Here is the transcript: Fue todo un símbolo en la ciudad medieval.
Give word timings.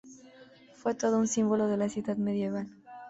Fue 0.73 0.95
todo 0.95 1.19
un 1.19 1.27
símbolo 1.27 1.71
en 1.71 1.77
la 1.77 1.87
ciudad 1.87 2.17
medieval. 2.17 2.67